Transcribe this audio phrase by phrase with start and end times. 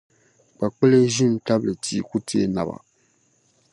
[0.57, 2.75] Kpakpili ʒini n-tabili tia ku teei naba.